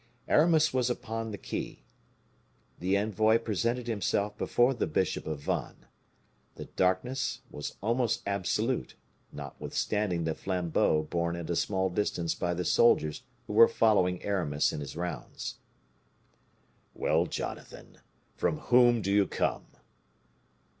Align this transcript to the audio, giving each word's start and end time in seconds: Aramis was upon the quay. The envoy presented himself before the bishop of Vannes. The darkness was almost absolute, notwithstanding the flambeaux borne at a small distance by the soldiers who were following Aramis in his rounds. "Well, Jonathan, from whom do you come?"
Aramis 0.27 0.73
was 0.73 0.89
upon 0.89 1.29
the 1.29 1.37
quay. 1.37 1.83
The 2.79 2.97
envoy 2.97 3.37
presented 3.37 3.85
himself 3.85 4.35
before 4.35 4.73
the 4.73 4.87
bishop 4.87 5.27
of 5.27 5.41
Vannes. 5.41 5.85
The 6.55 6.65
darkness 6.65 7.41
was 7.51 7.75
almost 7.83 8.23
absolute, 8.25 8.95
notwithstanding 9.31 10.23
the 10.23 10.33
flambeaux 10.33 11.03
borne 11.03 11.35
at 11.35 11.51
a 11.51 11.55
small 11.55 11.91
distance 11.91 12.33
by 12.33 12.55
the 12.55 12.65
soldiers 12.65 13.21
who 13.45 13.53
were 13.53 13.67
following 13.67 14.23
Aramis 14.23 14.73
in 14.73 14.79
his 14.79 14.95
rounds. 14.95 15.57
"Well, 16.95 17.27
Jonathan, 17.27 17.99
from 18.33 18.57
whom 18.57 19.03
do 19.03 19.11
you 19.11 19.27
come?" 19.27 19.67